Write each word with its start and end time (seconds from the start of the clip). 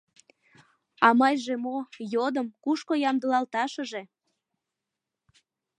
—А 1.05 1.07
мыйже 1.19 1.55
мо, 1.65 1.77
йодым, 2.13 2.47
кушко 2.63 2.93
ямдылалташыже... 3.09 4.03